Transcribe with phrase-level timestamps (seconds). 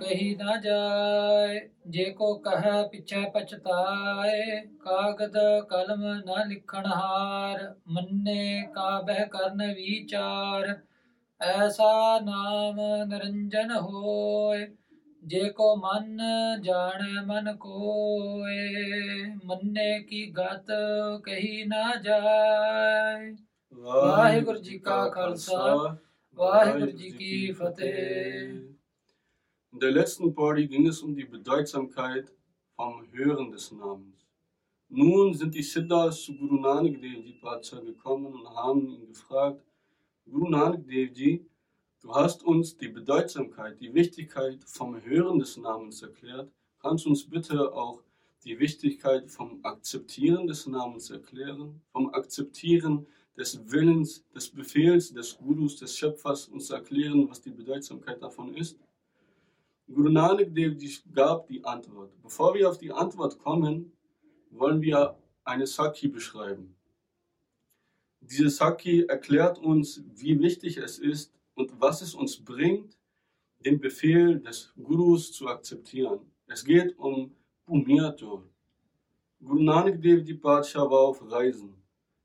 [0.00, 5.36] ਕਹੀ ਨਾ ਜਾਏ ਜੇ ਕੋ ਕਹੈ ਪਿਛੈ ਪਛਤਾਏ ਕਾਗਦ
[5.70, 10.78] ਕਲਮ ਨਾ ਲਿਖਣ ਹਾਰ ਮੰਨੇ ਕਾ ਬਹਿ ਕਰਨ ਵਿਚਾਰ।
[11.40, 14.66] ਐਸਾ ਨਾਮ ਨਿਰੰਜਨ ਹੋਏ
[15.22, 16.18] ਜੇ ਕੋ ਮਨ
[16.62, 20.66] ਜਾਣੈ ਮਨ ਕੋਏ ਮੰਨੇ ਕੀ ਗਤ
[21.24, 23.34] ਕਹੀ ਨਾ ਜਾਏ।
[23.72, 25.96] ਵਾਹਿਗੁਰੂ ਜੀ ਕਾ ਖਾਲਸਾ
[26.38, 28.73] ਵਾਹਿਗੁਰੂ ਜੀ ਕੀ ਫਤਿਹ।
[29.74, 32.32] In der letzten Party ging es um die Bedeutsamkeit
[32.76, 34.24] vom Hören des Namens.
[34.88, 39.64] Nun sind die Siddhas zu Guru Nanak Dev Ji Pacha gekommen und haben ihn gefragt,
[40.26, 41.44] Guru Nanak Dev Ji,
[42.02, 46.52] du hast uns die Bedeutsamkeit, die Wichtigkeit vom Hören des Namens erklärt.
[46.78, 48.00] Kannst du uns bitte auch
[48.44, 51.80] die Wichtigkeit vom Akzeptieren des Namens erklären?
[51.90, 58.22] Vom Akzeptieren des Willens, des Befehls, des Gurus, des Schöpfers uns erklären, was die Bedeutsamkeit
[58.22, 58.78] davon ist?
[59.86, 60.76] Guru Nanak Dev
[61.12, 62.10] gab die Antwort.
[62.22, 63.92] Bevor wir auf die Antwort kommen,
[64.50, 66.74] wollen wir eine Sakhi beschreiben.
[68.20, 72.96] Diese Sakhi erklärt uns, wie wichtig es ist und was es uns bringt,
[73.60, 76.20] den Befehl des Gurus zu akzeptieren.
[76.46, 77.34] Es geht um
[77.66, 78.42] Pumiyatur.
[79.38, 81.74] Guru Nanak Dev Ji war auf Reisen.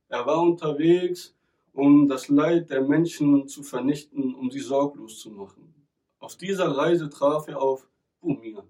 [0.07, 1.35] Er war unterwegs,
[1.73, 5.78] um das Leid der Menschen zu vernichten, um sie sorglos zu machen.
[6.19, 7.87] Auf dieser Reise traf er auf
[8.19, 8.63] Pumia.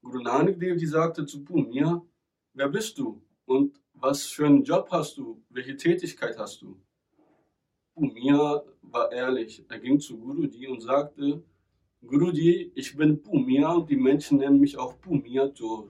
[0.00, 2.02] Guru Nanak Dev sagte zu Pumia,
[2.54, 6.80] wer bist du und was für einen Job hast du, welche Tätigkeit hast du?
[7.94, 9.62] Pumia war ehrlich.
[9.68, 11.42] Er ging zu Guruji und sagte,
[12.00, 15.88] Guruji, ich bin Pumia und die Menschen nennen mich auch Pumia Tor.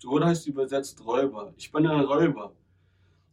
[0.00, 1.52] Tor heißt übersetzt Räuber.
[1.58, 2.56] Ich bin ein Räuber.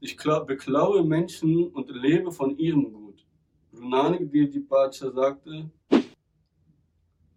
[0.01, 3.25] Ich beklaue Menschen und lebe von ihrem Gut.
[3.71, 5.71] Guru Nanak Dev Ji sagte,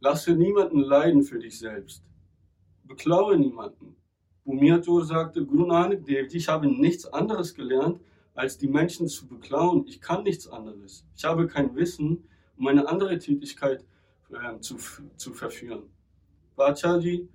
[0.07, 2.05] Lasse niemanden leiden für dich selbst.
[2.85, 3.97] Beklaue niemanden.
[4.45, 7.99] Bumiatur sagte, Guru Nanak Dev ich habe nichts anderes gelernt,
[8.33, 9.85] als die Menschen zu beklauen.
[9.89, 11.05] Ich kann nichts anderes.
[11.17, 12.23] Ich habe kein Wissen,
[12.57, 13.85] um eine andere Tätigkeit
[14.31, 14.77] äh, zu,
[15.17, 15.83] zu verführen.
[16.55, 17.29] Bachaji,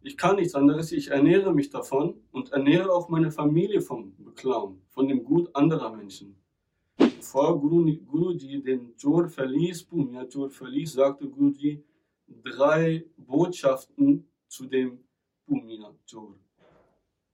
[0.00, 0.92] ich kann nichts anderes.
[0.92, 5.94] Ich ernähre mich davon und ernähre auch meine Familie vom Beklauen, von dem Gut anderer
[5.94, 6.34] Menschen.
[6.96, 11.84] Bevor Guru, Guruji den Jor verließ, Bumia Jor verließ, sagte Guruji
[12.42, 15.04] drei Botschaften zu dem
[15.46, 16.34] Bumia Jor,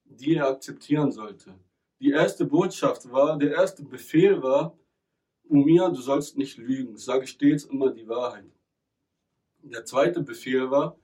[0.05, 1.55] die er akzeptieren sollte.
[2.01, 4.77] Die erste Botschaft war, der erste Befehl war,
[5.45, 8.51] Bumia, du sollst nicht lügen, sage stets immer die Wahrheit.
[9.63, 10.99] Der zweite Befehl war,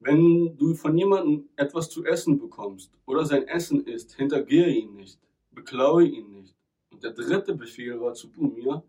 [0.00, 5.20] wenn du von jemandem etwas zu essen bekommst oder sein Essen isst, hintergehe ihn nicht,
[5.52, 6.56] beklaue ihn nicht.
[6.90, 8.82] Und der dritte Befehl war zu Bumia,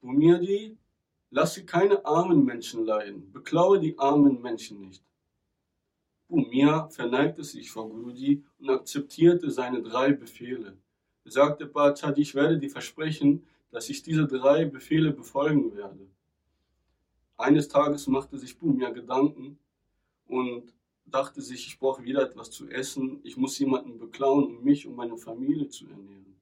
[0.00, 0.76] Bumirji,
[1.32, 5.02] lasse keine armen Menschen leiden, beklaue die armen Menschen nicht.
[6.28, 10.76] Bumia verneigte sich vor Guruji und akzeptierte seine drei Befehle.
[11.24, 16.06] Er sagte Bhattacharya, ich werde dir versprechen, dass ich diese drei Befehle befolgen werde.
[17.38, 19.58] Eines Tages machte sich Bumia Gedanken
[20.26, 20.74] und
[21.06, 24.96] dachte sich, ich brauche wieder etwas zu essen, ich muss jemanden beklauen, um mich und
[24.96, 26.36] meine Familie zu ernähren.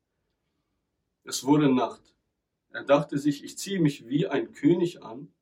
[1.23, 2.15] Es wurde Nacht.
[2.73, 5.33] Er dachte sich, ich ziehe mich wie ein König an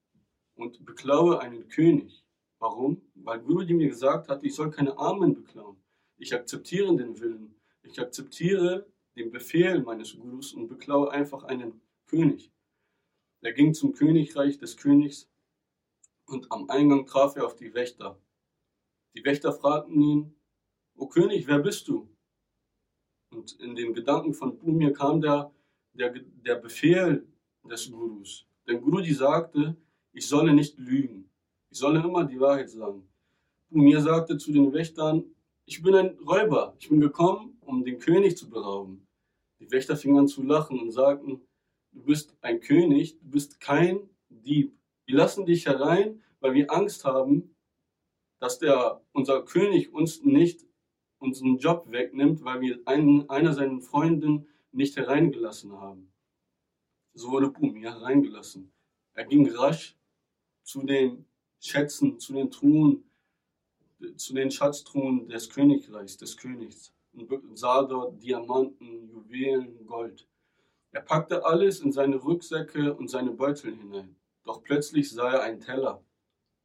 [0.54, 2.24] und beklaue einen König.
[2.58, 3.02] Warum?
[3.14, 5.76] Weil Guruji mir gesagt hat, ich soll keine Armen beklauen.
[6.16, 7.54] Ich akzeptiere den Willen.
[7.82, 12.50] Ich akzeptiere den Befehl meines Gurus und beklaue einfach einen König.
[13.40, 15.30] Er ging zum Königreich des Königs
[16.26, 18.18] und am Eingang traf er auf die Wächter.
[19.14, 20.34] Die Wächter fragten ihn,
[20.96, 22.08] O König, wer bist du?
[23.30, 25.52] Und in den Gedanken von Bumir kam der,
[25.98, 26.14] der,
[26.46, 27.26] der Befehl
[27.68, 28.46] des Gurus.
[28.66, 29.76] Denn Guruji sagte,
[30.12, 31.30] ich solle nicht lügen.
[31.70, 33.08] Ich solle immer die Wahrheit sagen.
[33.70, 35.24] Bumir sagte zu den Wächtern,
[35.66, 36.74] ich bin ein Räuber.
[36.78, 39.06] Ich bin gekommen, um den König zu berauben.
[39.60, 41.42] Die Wächter fingen an zu lachen und sagten,
[41.92, 44.72] du bist ein König, du bist kein Dieb.
[45.04, 47.54] Wir lassen dich herein, weil wir Angst haben,
[48.40, 50.64] dass der, unser König uns nicht
[51.18, 56.12] unseren Job wegnimmt, weil wir einen, einer seiner Freunden nicht hereingelassen haben.
[57.14, 58.72] So wurde Bumi hereingelassen.
[59.14, 59.96] Er ging rasch
[60.62, 61.24] zu den
[61.60, 63.04] Schätzen, zu den Truhen,
[64.16, 70.26] zu den Schatztruhen des Königreichs, des Königs und sah dort Diamanten, Juwelen, Gold.
[70.92, 74.16] Er packte alles in seine Rucksäcke und seine Beutel hinein.
[74.44, 76.02] Doch plötzlich sah er einen Teller.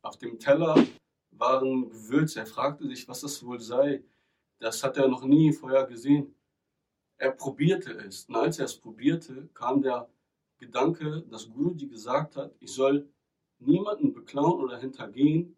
[0.02, 0.76] Auf dem Teller
[1.32, 2.42] waren Gewürze.
[2.42, 4.04] Er fragte sich, was das wohl sei.
[4.60, 6.36] Das hat er noch nie vorher gesehen.
[7.24, 8.26] Er probierte es.
[8.26, 10.10] Und als er es probierte, kam der
[10.58, 13.08] Gedanke, dass Guruji gesagt hat, ich soll
[13.60, 15.56] niemanden beklauen oder hintergehen,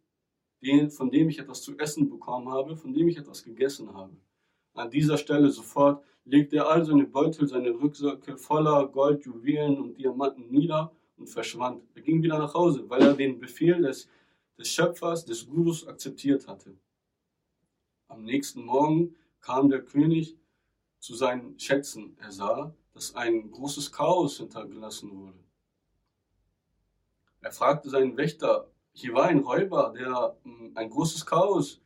[0.62, 4.16] den, von dem ich etwas zu essen bekommen habe, von dem ich etwas gegessen habe.
[4.76, 9.98] An dieser Stelle sofort legte er all seine Beutel, seine Rucksäcke voller Gold, Juwelen und
[9.98, 11.82] Diamanten nieder und verschwand.
[11.96, 14.08] Er ging wieder nach Hause, weil er den Befehl des,
[14.56, 16.78] des Schöpfers, des Gurus akzeptiert hatte.
[18.08, 20.38] Am nächsten Morgen kam der König
[21.06, 22.18] zu seinen Schätzen.
[22.20, 25.38] Er sah, dass ein großes Chaos hintergelassen wurde.
[27.42, 31.80] Er fragte seinen Wächter, hier war ein Räuber, der hm, ein großes Chaos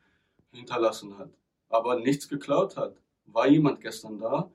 [0.54, 1.32] hinterlassen hat,
[1.68, 2.96] aber nichts geklaut hat.
[3.26, 4.50] War jemand gestern da?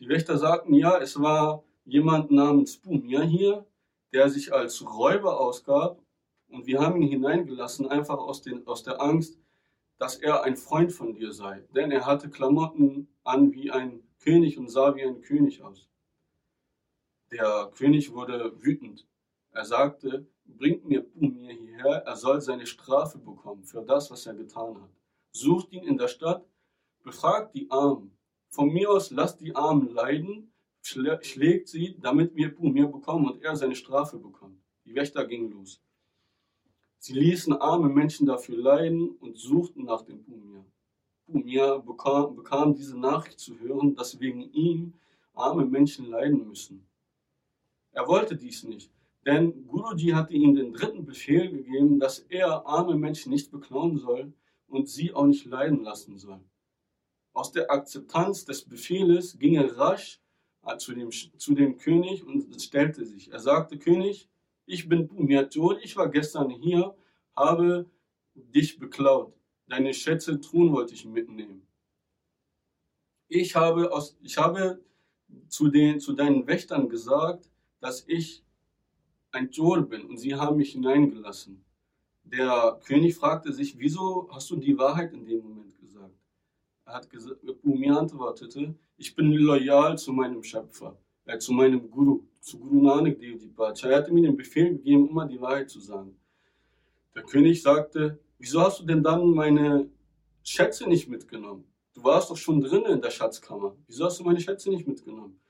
[0.00, 3.66] Die Wächter sagten, ja, es war jemand namens Bumia hier,
[4.12, 6.02] der sich als Räuber ausgab
[6.48, 9.38] und wir haben ihn hineingelassen, einfach aus, den, aus der Angst,
[9.96, 11.62] dass er ein Freund von dir sei.
[11.72, 15.88] Denn er hatte Klamotten an wie ein König und sah wie ein König aus.
[17.30, 19.06] Der König wurde wütend.
[19.52, 24.34] Er sagte, bringt mir Bumir hierher, er soll seine Strafe bekommen für das, was er
[24.34, 24.90] getan hat.
[25.30, 26.44] Sucht ihn in der Stadt,
[27.02, 28.16] befragt die Armen.
[28.48, 33.56] Von mir aus lasst die Armen leiden, schlägt sie, damit wir Bumir bekommen und er
[33.56, 34.58] seine Strafe bekommt.
[34.84, 35.82] Die Wächter gingen los.
[36.98, 40.64] Sie ließen arme Menschen dafür leiden und suchten nach dem Bumir.
[41.28, 44.94] Bumir bekam, bekam diese Nachricht zu hören, dass wegen ihm
[45.34, 46.86] arme Menschen leiden müssen.
[47.92, 48.90] Er wollte dies nicht.
[49.26, 54.32] Denn Guruji hatte ihm den dritten Befehl gegeben, dass er arme Menschen nicht beklauen soll
[54.68, 56.40] und sie auch nicht leiden lassen soll.
[57.32, 60.20] Aus der Akzeptanz des Befehles ging er rasch
[60.64, 63.30] äh, zu dem, zu dem König und stellte sich.
[63.30, 64.28] Er sagte, König,
[64.66, 66.96] ich bin Bumiatur, ich war gestern hier,
[67.36, 67.86] habe
[68.34, 69.37] dich beklaut.
[69.68, 71.62] Deine Schätze tun wollte ich mitnehmen.
[73.28, 74.82] Ich habe, aus, ich habe
[75.48, 77.50] zu, den, zu deinen Wächtern gesagt,
[77.80, 78.42] dass ich
[79.30, 81.62] ein Tor bin und sie haben mich hineingelassen.
[82.24, 86.14] Der König fragte sich, wieso hast du die Wahrheit in dem Moment gesagt?
[86.86, 92.22] Er hat gesagt, Umi antwortete, ich bin loyal zu meinem Schöpfer, äh, zu meinem Guru,
[92.40, 96.16] zu Guru Nanak Dev Er hatte mir den Befehl gegeben, immer die Wahrheit zu sagen.
[97.14, 99.88] Der König sagte, wieso hast du denn dann meine
[100.42, 101.64] Schätze nicht mitgenommen?
[101.94, 103.76] Du warst doch schon drinnen in der Schatzkammer.
[103.86, 105.40] Wieso hast du meine Schätze nicht mitgenommen?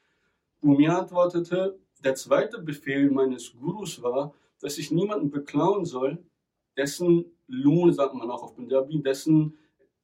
[0.61, 6.19] Umi antwortete, der zweite Befehl meines Gurus war, dass ich niemanden beklauen soll,
[6.77, 9.59] dessen Lohn, sagt man auch auf Punjabi, dessen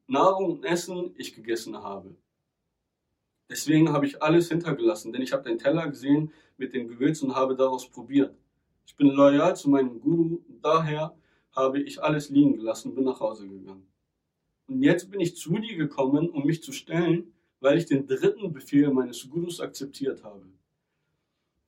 [0.07, 2.15] Nahrung und Essen ich gegessen habe.
[3.51, 7.35] Deswegen habe ich alles hintergelassen, denn ich habe den Teller gesehen mit dem Gewürz und
[7.35, 8.37] habe daraus probiert.
[8.87, 11.17] Ich bin loyal zu meinem Guru daher
[11.55, 13.87] habe ich alles liegen gelassen und bin nach Hause gegangen.
[14.67, 18.53] Und jetzt bin ich zu dir gekommen, um mich zu stellen, weil ich den dritten
[18.53, 20.47] Befehl meines Gurus akzeptiert habe.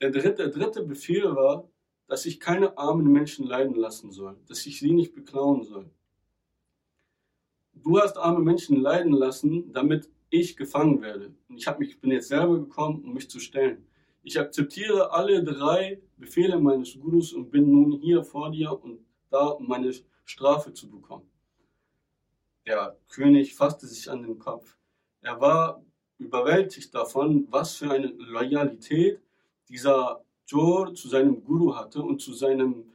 [0.00, 1.68] Der dritte, der dritte Befehl war,
[2.06, 5.90] dass ich keine armen Menschen leiden lassen soll, dass ich sie nicht beklauen soll.
[7.74, 11.34] Du hast arme Menschen leiden lassen, damit ich gefangen werde.
[11.48, 13.86] Und ich mich, bin jetzt selber gekommen, um mich zu stellen.
[14.22, 19.05] Ich akzeptiere alle drei Befehle meines Gurus und bin nun hier vor dir und
[19.36, 19.92] da, um meine
[20.24, 21.28] Strafe zu bekommen.
[22.66, 24.76] Der König fasste sich an den Kopf.
[25.20, 25.82] Er war
[26.18, 29.20] überwältigt davon, was für eine Loyalität
[29.68, 32.92] dieser Jor zu seinem Guru hatte und zu seinem,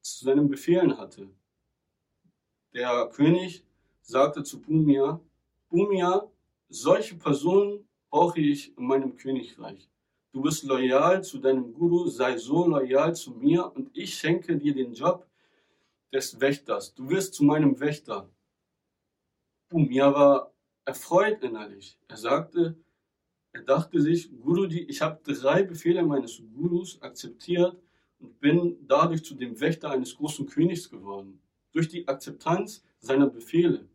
[0.00, 1.28] zu seinem Befehlen hatte.
[2.74, 3.64] Der König
[4.02, 5.20] sagte zu Bumia,
[5.70, 6.28] Bumia,
[6.68, 9.88] solche Personen brauche ich in meinem Königreich.
[10.32, 14.74] Du bist loyal zu deinem Guru, sei so loyal zu mir und ich schenke dir
[14.74, 15.26] den Job
[16.14, 16.94] des Wächters.
[16.94, 18.30] Du wirst zu meinem Wächter.
[19.68, 20.54] Bumia war
[20.84, 21.98] erfreut innerlich.
[22.08, 22.76] Er sagte,
[23.52, 27.76] er dachte sich, Guruji, ich habe drei Befehle meines Gurus akzeptiert
[28.20, 31.40] und bin dadurch zu dem Wächter eines großen Königs geworden.
[31.72, 33.88] Durch die Akzeptanz seiner Befehle.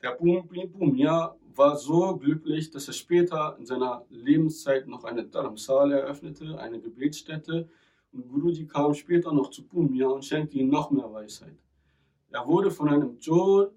[0.00, 6.58] Der Bumia war so glücklich, dass er später in seiner Lebenszeit noch eine Dharamsala eröffnete,
[6.58, 7.68] eine Gebetsstätte.
[8.12, 11.56] Und Guruji kam später noch zu Bumia und schenkte ihm noch mehr Weisheit.
[12.28, 13.72] Er wurde von einem Jor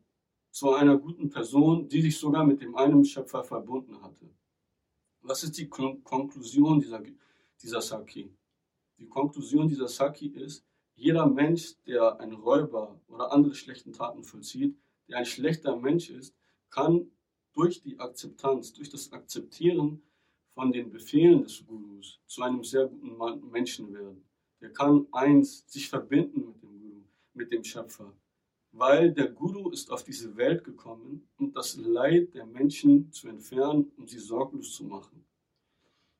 [0.51, 4.29] zu einer guten Person, die sich sogar mit dem einen Schöpfer verbunden hatte.
[5.21, 7.01] Was ist die Konklusion dieser,
[7.61, 8.31] dieser Saki?
[8.97, 10.65] Die Konklusion dieser Saki ist,
[10.95, 14.77] jeder Mensch, der einen Räuber oder andere schlechten Taten vollzieht,
[15.09, 16.35] der ein schlechter Mensch ist,
[16.69, 17.11] kann
[17.53, 20.01] durch die Akzeptanz, durch das Akzeptieren
[20.55, 24.23] von den Befehlen des Gurus zu einem sehr guten Menschen werden.
[24.61, 28.11] Der kann eins, sich verbinden mit dem Guru, mit dem Schöpfer.
[28.71, 33.91] Weil der Guru ist auf diese Welt gekommen, um das Leid der Menschen zu entfernen,
[33.97, 35.25] um sie sorglos zu machen.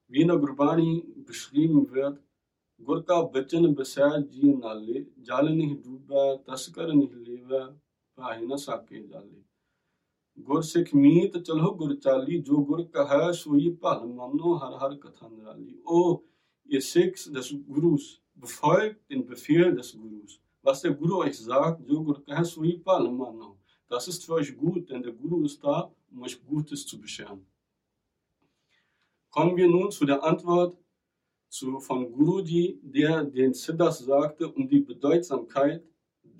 [0.08, 2.20] Wie in der Gurbani beschrieben wird,
[2.78, 7.74] Gurka bachan basaya ji nalle, jal nahi duba, taskar nahi leva,
[8.16, 9.45] pahina Sake jalle.
[10.39, 15.29] ਗੁਰ ਸਿੱਖ ਮੀਤ ਚਲੋ ਗੁਰ ਚਾਲੀ ਜੋ ਗੁਰ ਕਹੈ ਸੋਈ ਭਲ ਮੰਨੋ ਹਰ ਹਰ ਕਥਾ
[15.29, 16.23] ਨਿਰਾਲੀ ਉਹ
[16.71, 20.41] ihr Sikhs des Gurus befolgt den Befehl des Gurus.
[20.63, 23.59] Was der Guru euch sagt, so Guru kahe soi pal mano.
[23.89, 27.45] Das ist für euch gut, denn der Guru ist da, um euch Gutes zu bescheren.
[29.31, 30.77] Kommen wir nun zu der Antwort
[31.49, 35.85] zu, von Guruji, der den Siddhas sagte, um die Bedeutsamkeit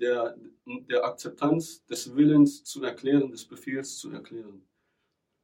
[0.00, 0.36] der,
[0.66, 4.62] der Akzeptanz des Willens zu erklären, des Befehls zu erklären.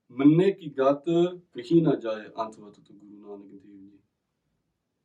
[0.09, 0.75] Manne ki
[2.35, 3.99] antwortete Guru Nanak Dev Ji.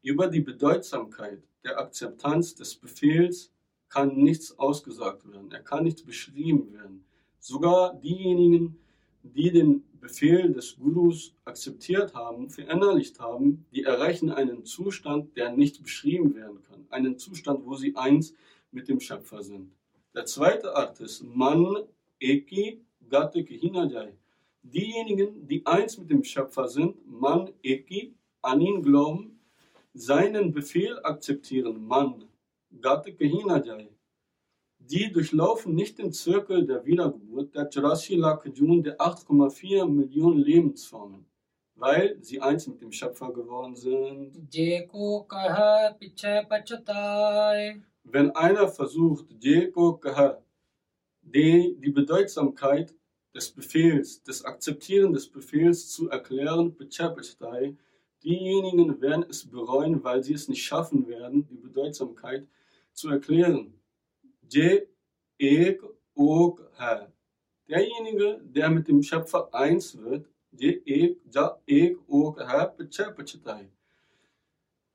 [0.01, 3.51] Über die Bedeutsamkeit der Akzeptanz des Befehls
[3.89, 7.05] kann nichts ausgesagt werden, er kann nicht beschrieben werden.
[7.39, 8.77] Sogar diejenigen,
[9.23, 15.81] die den Befehl des Gurus akzeptiert haben, verinnerlicht haben, die erreichen einen Zustand, der nicht
[15.81, 16.85] beschrieben werden kann.
[16.89, 18.33] Einen Zustand, wo sie eins
[18.71, 19.71] mit dem Schöpfer sind.
[20.13, 21.83] Der zweite Art ist Man
[22.19, 24.13] Eki Gatte Hinajai.
[24.63, 29.39] Diejenigen, die eins mit dem Schöpfer sind, Man Eki, an ihn glauben,
[29.93, 32.25] seinen Befehl akzeptieren, Man
[32.81, 33.89] Gatte Hinajai
[34.89, 41.25] die durchlaufen nicht den Zirkel der Wiedergeburt, der Jurassic Kajun, der 8,4 Millionen Lebensformen,
[41.75, 44.33] weil sie eins mit dem Schöpfer geworden sind
[48.11, 49.71] wenn einer versucht, die,
[51.91, 52.95] Bedeutsamkeit
[53.35, 56.75] des Befehls, des Akzeptieren des Befehls zu erklären,
[58.23, 62.47] diejenigen werden es bereuen, weil sie es nicht schaffen werden, die Bedeutsamkeit
[62.93, 63.73] zu erklären.
[67.67, 70.29] Derjenige, der mit dem Schöpfer eins wird,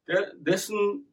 [0.07, 1.12] der, dessen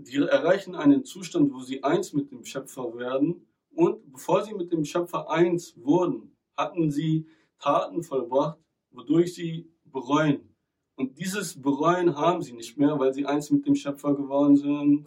[0.00, 3.48] wir erreichen einen Zustand, wo sie eins mit dem Schöpfer werden.
[3.74, 7.26] Und bevor sie mit dem Schöpfer eins wurden, hatten sie
[7.58, 8.58] Taten vollbracht,
[8.92, 10.54] wodurch sie bereuen.
[10.94, 15.04] Und dieses Bereuen haben sie nicht mehr, weil sie eins mit dem Schöpfer geworden sind.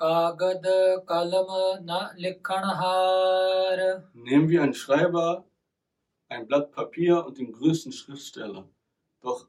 [4.13, 5.45] Nehmen wir einen Schreiber,
[6.27, 8.67] ein Blatt Papier und den größten Schriftsteller.
[9.21, 9.47] Doch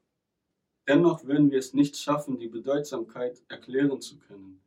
[0.87, 4.63] dennoch werden wir es nicht schaffen, die Bedeutsamkeit erklären zu können.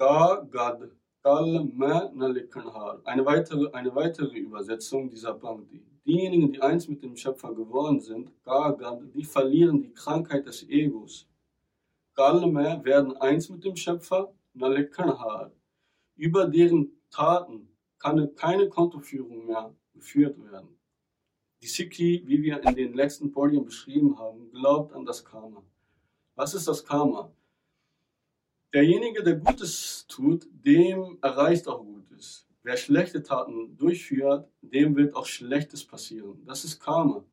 [0.00, 0.80] Ka Gad
[1.22, 3.02] Kal Ma Na Likhanhar.
[3.04, 5.82] Eine weitere, eine weitere Übersetzung dieser Bhakti.
[6.06, 10.66] Diejenigen, die eins mit dem Schöpfer geworden sind, Ka Gad, die verlieren die Krankheit des
[10.70, 11.28] Egos.
[12.14, 15.52] Kal Ma werden eins mit dem Schöpfer, Na Likhanhar.
[16.16, 20.78] Über deren Taten kann keine Kontoführung mehr geführt werden.
[21.60, 25.62] Die Sikhi, wie wir in den letzten Podien beschrieben haben, glaubt an das Karma.
[26.36, 27.30] Was ist das Karma?
[28.72, 32.46] Derjenige, der Gutes tut, dem erreicht auch Gutes.
[32.62, 36.44] Wer schlechte Taten durchführt, dem wird auch Schlechtes passieren.
[36.44, 37.24] Das ist Karma.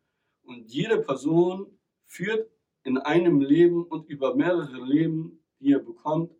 [0.41, 2.49] Und jede Person führt
[2.83, 6.33] in einem Leben und über mehrere Leben, die er bekommt,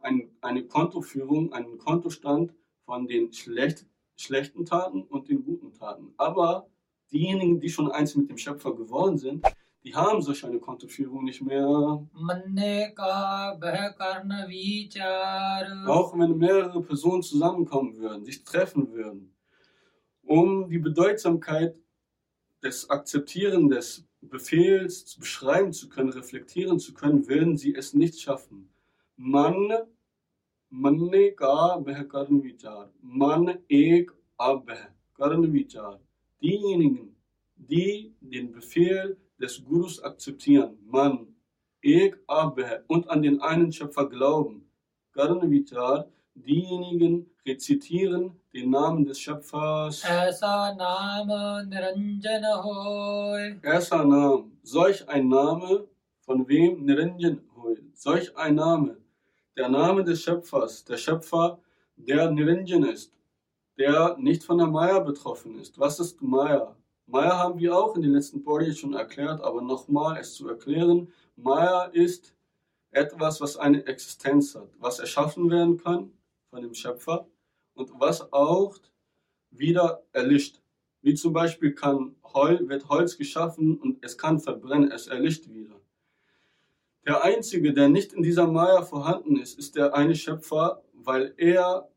[0.00, 2.52] ein, eine Kontoführung, einen Kontostand
[2.84, 6.12] von den schlecht, schlechten Taten und den guten Taten.
[6.18, 6.68] Aber
[7.10, 9.46] diejenigen, die schon eins mit dem Schöpfer geworden sind,
[9.84, 11.66] die haben solch eine Kontoführung nicht mehr.
[11.66, 12.06] Auch
[16.18, 19.34] wenn mehrere Personen zusammenkommen würden, sich treffen würden,
[20.22, 21.76] um die Bedeutsamkeit
[22.62, 28.72] des Akzeptieren des Befehls beschreiben zu können, reflektieren zu können, würden sie es nicht schaffen.
[29.16, 29.72] Man,
[30.70, 31.42] man ek
[34.36, 36.00] abh karn vichar.
[36.40, 37.16] Diejenigen,
[37.56, 41.26] die den Befehl des Gurus akzeptieren, Mann,
[41.80, 44.70] ich aber und an den einen Schöpfer glauben.
[45.12, 50.04] Karnavitar, diejenigen rezitieren den Namen des Schöpfers.
[50.04, 53.58] Esa Name Niranjana Hoy.
[53.62, 55.88] Esa Name, solch ein Name,
[56.20, 58.96] von wem Niranjan Hoy, solch ein Name,
[59.56, 61.58] der Name des Schöpfers, der Schöpfer,
[61.96, 63.12] der Niranjan ist,
[63.76, 65.80] der nicht von der Maya betroffen ist.
[65.80, 66.76] Was ist Maya?
[67.06, 71.12] Maya haben wir auch in den letzten Podcasts schon erklärt, aber nochmal es zu erklären.
[71.36, 72.34] Maya ist
[72.90, 76.12] etwas, was eine Existenz hat, was erschaffen werden kann
[76.50, 77.26] von dem Schöpfer
[77.74, 78.76] und was auch
[79.50, 80.60] wieder erlischt.
[81.00, 85.80] Wie zum Beispiel kann Hol wird Holz geschaffen und es kann verbrennen, es erlischt wieder.
[87.04, 91.91] Der Einzige, der nicht in dieser Maya vorhanden ist, ist der eine Schöpfer, weil er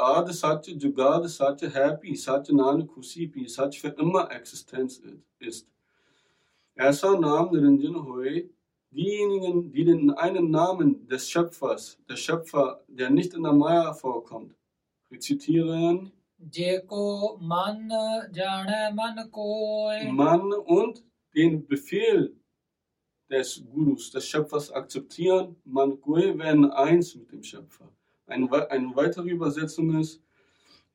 [0.00, 5.00] ਆਦ ਸੱਚ ਜੁਗਾਦ ਸੱਚ ਹੈ ਭੀ ਸੱਚ ਨਾਨ ਖੁਸ਼ੀ ਭੀ ਸੱਚ ਫਿਰ ਅਮਾ ਐਕਸਿਸਟੈਂਸ
[5.40, 5.66] ਇਸਟ
[6.88, 8.48] ਐਸਾ ਨਾਮ ਨਿਰੰਜਨ ਹੋਏ
[8.92, 14.54] diejenigen, die den einen Namen des Schöpfers, der Schöpfer, der nicht in der Maya vorkommt,
[15.10, 16.12] rezitieren.
[16.52, 17.90] Jeko man
[18.32, 20.10] jane man koi.
[20.10, 21.04] Man und
[21.34, 22.34] den Befehl
[23.30, 27.88] des Gurus, des Schöpfers akzeptieren, man koi werden eins mit dem Schöpfer.
[28.30, 30.22] Eine, wei- eine weitere Übersetzung ist,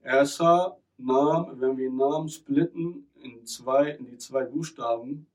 [0.02, 5.28] Ersa Nam, wenn wir Namen splitten in, zwei, in die zwei Buchstaben,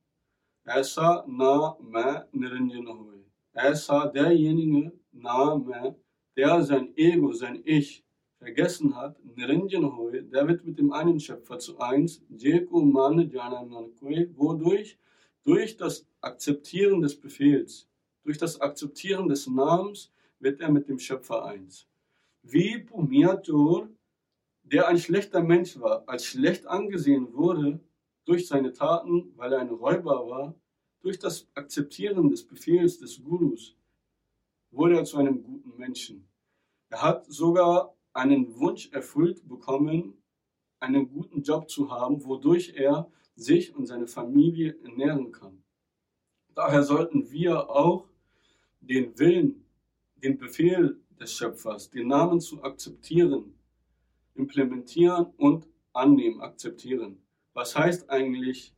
[0.65, 3.23] Ersa Na Me Niranjan Hoy.
[3.53, 5.95] Ersa derjenige Name,
[6.35, 8.03] der sein Ego, sein Ich
[8.39, 13.63] vergessen hat, Niranjan Hoy, der wird mit dem einen Schöpfer zu eins, Jeko Man Jana
[13.63, 14.97] Man Kue, wodurch
[15.45, 17.87] durch das Akzeptieren des Befehls,
[18.25, 21.87] durch das Akzeptieren des Namens wird er mit dem Schöpfer eins.
[22.43, 23.89] Wie Pumiator,
[24.63, 27.81] der ein schlechter Mensch war, als schlecht angesehen wurde
[28.25, 30.55] durch seine Taten, weil er ein Räuber war,
[31.01, 33.77] durch das Akzeptieren des Befehls des Gurus
[34.71, 36.29] wurde er zu einem guten Menschen.
[36.91, 40.15] Er hat sogar einen Wunsch erfüllt bekommen,
[40.81, 45.63] einen guten Job zu haben, wodurch er sich und seine Familie ernähren kann.
[46.55, 48.09] Daher sollten wir auch
[48.81, 49.65] den Willen,
[50.17, 53.55] den Befehl des Schöpfers, den Namen zu akzeptieren,
[54.35, 57.23] implementieren und annehmen, akzeptieren.
[57.53, 58.75] Was heißt eigentlich,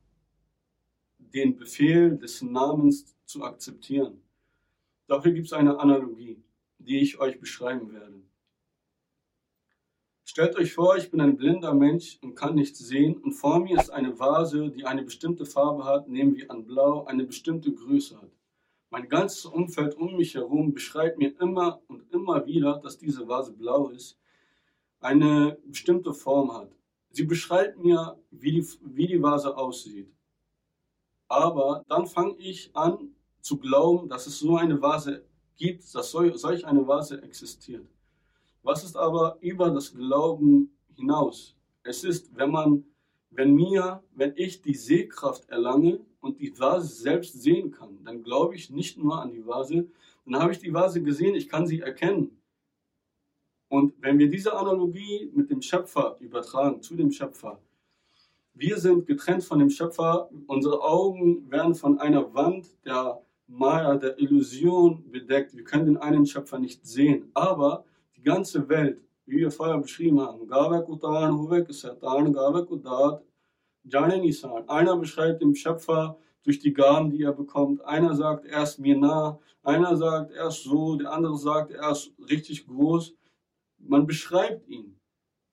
[1.18, 4.20] den Befehl des Namens zu akzeptieren?
[5.06, 6.42] Dafür gibt es eine Analogie,
[6.78, 8.22] die ich euch beschreiben werde.
[10.24, 13.78] Stellt euch vor, ich bin ein blinder Mensch und kann nichts sehen und vor mir
[13.78, 18.20] ist eine Vase, die eine bestimmte Farbe hat, nehmen wir an Blau, eine bestimmte Größe
[18.20, 18.30] hat.
[18.92, 23.54] Mein ganzes Umfeld um mich herum beschreibt mir immer und immer wieder, dass diese Vase
[23.54, 24.18] blau ist,
[25.00, 26.70] eine bestimmte Form hat.
[27.10, 30.12] Sie beschreibt mir, wie die, wie die Vase aussieht.
[31.26, 35.24] Aber dann fange ich an zu glauben, dass es so eine Vase
[35.56, 37.88] gibt, dass sol- solch eine Vase existiert.
[38.62, 41.56] Was ist aber über das Glauben hinaus?
[41.82, 42.84] Es ist, wenn man,
[43.30, 48.54] wenn mir, wenn ich die Sehkraft erlange und die Vase selbst sehen kann, dann glaube
[48.54, 49.88] ich nicht nur an die Vase,
[50.24, 52.38] dann habe ich die Vase gesehen, ich kann sie erkennen.
[53.68, 57.58] Und wenn wir diese Analogie mit dem Schöpfer übertragen, zu dem Schöpfer,
[58.54, 64.18] wir sind getrennt von dem Schöpfer, unsere Augen werden von einer Wand der Maya, der
[64.18, 65.56] Illusion bedeckt.
[65.56, 67.84] Wir können den einen Schöpfer nicht sehen, aber
[68.16, 73.22] die ganze Welt, wie wir vorher beschrieben haben, Gabe Kutan, Huve Kesatan, Gabe Kudat,
[73.84, 74.68] Jane Nisan.
[74.68, 77.84] Einer beschreibt den Schöpfer durch die Gaben, die er bekommt.
[77.84, 79.38] Einer sagt, er ist mir nah.
[79.62, 80.96] Einer sagt, er ist so.
[80.96, 83.14] Der andere sagt, er ist richtig groß.
[83.78, 84.98] Man beschreibt ihn.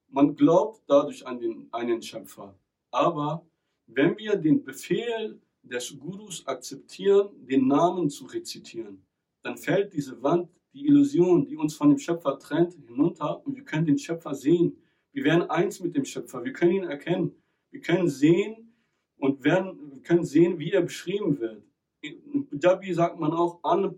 [0.07, 2.55] Man glaubt dadurch an den einen Schöpfer.
[2.91, 3.45] Aber
[3.87, 9.05] wenn wir den Befehl des Gurus akzeptieren, den Namen zu rezitieren,
[9.43, 13.63] dann fällt diese Wand, die Illusion, die uns von dem Schöpfer trennt, hinunter und wir
[13.63, 14.77] können den Schöpfer sehen.
[15.11, 17.35] Wir werden eins mit dem Schöpfer, wir können ihn erkennen.
[17.71, 18.73] Wir können sehen
[19.17, 21.63] und werden, wir können sehen, wie er beschrieben wird.
[22.01, 23.93] In Punjabi sagt man auch Anne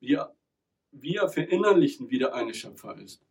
[0.00, 0.34] Wir,
[0.92, 3.22] wir verinnerlichen, wie der eine Schöpfer ist.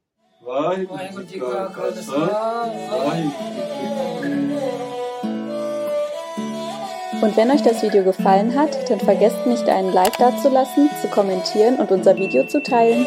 [7.21, 11.75] Und wenn euch das Video gefallen hat, dann vergesst nicht einen Like dazulassen, zu kommentieren
[11.75, 13.05] und unser Video zu teilen.